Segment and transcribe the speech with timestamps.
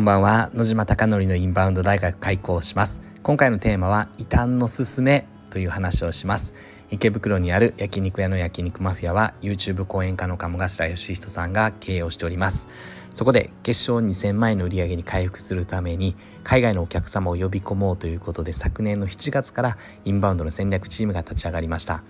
[0.00, 0.50] こんばんは。
[0.54, 3.02] 野島貴則のインバウンド大学開校します。
[3.22, 6.54] 今回のテーマは異端のすすめという話をします。
[6.88, 12.66] 池袋にある焼肉屋の焼肉マフィアは YouTube 講演家の鴨頭義人さんが経営をしております。
[13.10, 19.76] そこで決勝2000万円の売り上げに回復するために海外のお客様を呼び込もうということで昨年の7月から
[20.06, 22.02] インバウンドの戦略チームが立ち上がりました。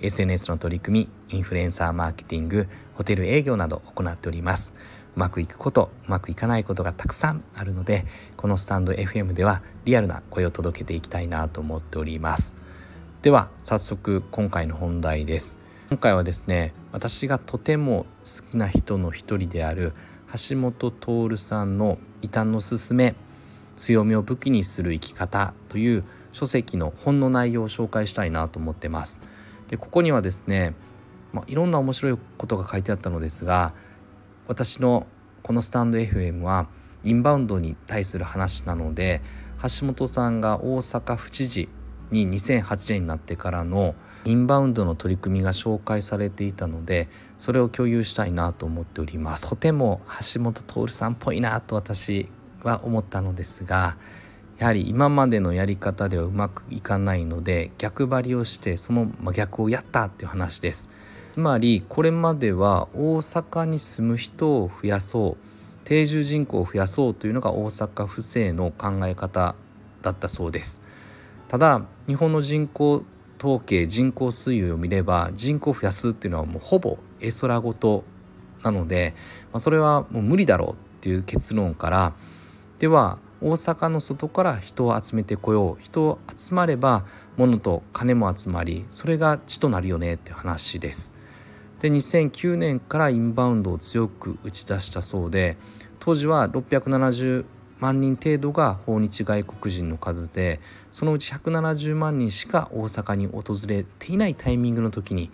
[0.00, 4.74] SNS の取り組みインフルエンサーマーケティングホテル営業など行っております。
[5.16, 8.04] うまくいくことうまくいかないことがたくさんあるので
[8.36, 12.56] このスタンド FM ではリアルな声を届けていきたいなと思っております。
[13.22, 15.58] では早速今回の本題です。
[15.88, 19.92] 今回はですね私がとても好きな人の一人である
[20.48, 23.14] 橋本徹さんの異端の勧め
[23.76, 29.20] 強みを武器にする生き方という書籍の本の内容を紹介したいなと思ってます。
[29.68, 30.74] でここにはですね、
[31.32, 33.74] まあ、いろんな面白いことが書いてあったのですが
[34.46, 35.06] 私の
[35.42, 36.68] このスタンド FM は
[37.02, 39.20] インバウンドに対する話なので
[39.62, 41.68] 橋本さんが大阪府知事
[42.10, 49.48] に2008年になってからのインバウンドの取り組みが紹介されていたのでそれを共有したいなと思っております。
[49.48, 50.00] とても
[50.34, 52.28] 橋本徹さんっぽいなと私
[52.62, 53.96] は思ったのですが
[54.58, 60.88] やはり今までのやり方ではうまくいかないので逆張りをしてその逆をやったっていう話です。
[61.34, 65.36] つまりこれまでは大阪に住む人を増やそう
[65.82, 69.56] 定住人口を増やそうというのが大阪府政の考え方
[70.02, 70.80] だったそうです
[71.48, 73.04] ただ日本の人口
[73.40, 78.04] 統計人口推移を見れば人口を増やすっていうのはもうほぼ絵空事
[78.62, 79.14] なので、
[79.50, 82.12] まあ、それはもう無理だろうっていう結論から
[82.78, 87.04] では大阪の外から人を集めてこよう人を集まれば
[87.36, 91.23] 物と金も集まりそれが地となるよねっていう話です。
[91.84, 95.58] で2009年からインバウンドを強く打ち出したそうで
[95.98, 97.44] 当時は670
[97.78, 100.60] 万人程度が訪日外国人の数で
[100.92, 105.30] そのうち170万人しか大阪に訪れていないタイミングの時に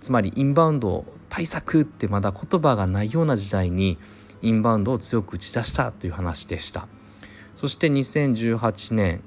[0.00, 3.96] つまりインバウンド対策ってまだ言葉がないような時代に
[4.42, 6.88] インバウンドを強く打ち出したという話でした。
[7.54, 9.22] そして2018年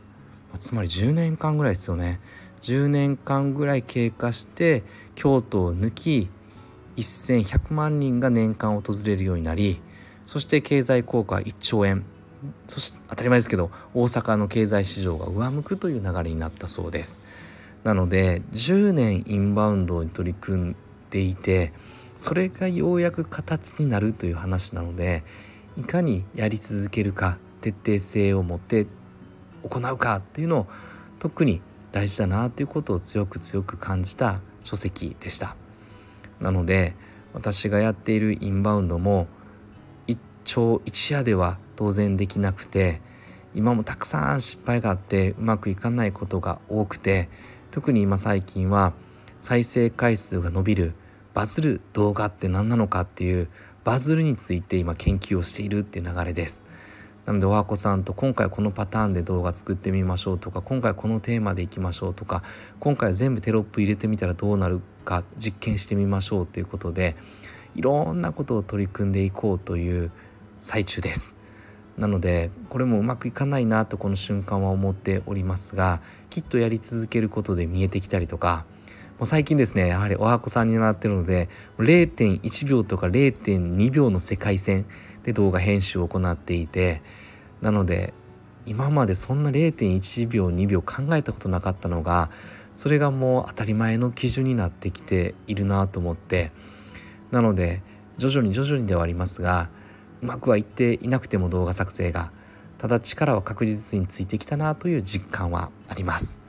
[0.57, 2.19] つまり10年間ぐらいですよね。
[2.62, 4.84] 10年間ぐらい経過して
[5.16, 6.29] 京都を抜き
[6.97, 9.79] 1100万人が年間訪れるようになり
[10.25, 12.06] そして経済効果1兆円。
[12.67, 17.23] そして当たり前ですけど大阪の経済市場が上向くという流れになったそうです。
[17.84, 20.75] なので10年インバウンドに取り組ん
[21.09, 21.72] でいて
[22.13, 25.23] それがようやく形になるという話なので
[25.78, 28.88] いかにやり続けるか徹底性を持って
[29.63, 30.67] 行うかっていうのを
[31.19, 35.55] 特に大事だなということを強く強く感じた書籍でした
[36.39, 36.95] なので
[37.33, 39.27] 私がやっているインバウンドも
[40.07, 43.01] 一朝一夜では当然できなくて
[43.53, 47.29] 今もたくさん失敗があってうまくいかないことが多くて
[47.71, 48.93] 特に今最近は
[49.37, 50.93] 再生回数が伸びる
[51.33, 53.49] バズる動画って何なのかっていう
[53.83, 56.65] バズるについて今研究をしているっていう流れです。
[57.27, 62.41] なのでおはこさんと今回このパターンで動画作ってみましょうとか今回このテーマでいきましょうとか
[62.79, 67.17] 今回全部テロップ入れてみたらどうなるか実験してみましょうということで
[67.75, 70.09] いろんなことを取り組んでいこうという
[70.61, 71.35] 最中です。
[71.97, 78.66] なのでこれもうまくいかないなとこの瞬間は思っておりますがきっとやり続けることで見えてきたりとか
[79.17, 81.49] もう最近ですねやはりおはこさんに習ってるので
[81.79, 84.85] 0.1秒とか0.2秒の世界線
[85.27, 87.01] で動画編集を行っていて
[87.59, 88.13] なので
[88.65, 92.29] 今までそんな0.1秒2秒考えたことなかったのが
[92.73, 96.53] それがもう当たり前の基準になってきているなと思って
[97.31, 97.83] なので
[98.17, 99.69] 徐々に徐々にではありますが
[100.21, 102.31] うまくはいっていなくても動画作成が
[102.77, 106.39] ただ力は確実についてきたなという実感はあります。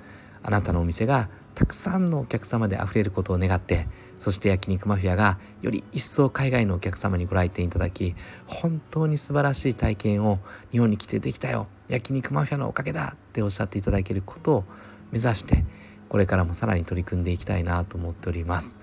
[0.42, 3.88] あなたのお店がたくさんのお客様であふれることを願って
[4.18, 8.14] そして焼肉マフィアがより一層海外のお客様にご来店いただき
[8.46, 10.40] 本当に素晴らしい体験を
[10.72, 11.68] 日本に来てできたよ。
[11.88, 14.64] 焼肉マフィアのおかげだっておっしゃっていただけることを
[15.10, 15.64] 目指して
[16.08, 18.78] これからもさらに取り組んでいきたいなと思っております。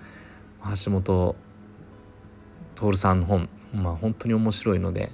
[0.83, 1.35] 橋本
[2.75, 5.11] 徹さんの本まあ本当に面白いのでやっ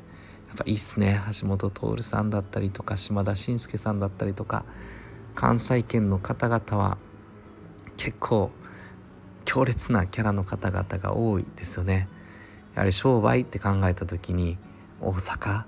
[0.57, 1.19] ぱいいっすね。
[1.39, 4.65] 橋本徹さんだったりとか島田紳介さんだったりとか
[5.35, 6.97] 関西圏の方々は
[7.97, 8.51] 結構
[9.51, 12.07] 強烈なキャラの方々が多いですよね。
[12.73, 14.57] やはり商売って考えた時に
[15.01, 15.65] 大阪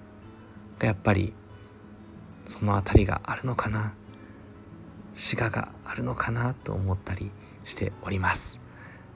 [0.80, 1.34] がやっぱり
[2.46, 3.94] その辺りがあるのかな。
[5.12, 7.30] 滋賀があるのかなと思ったり
[7.66, 8.62] しております。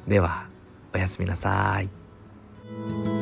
[0.06, 0.50] では
[0.94, 3.17] おやすみなさい。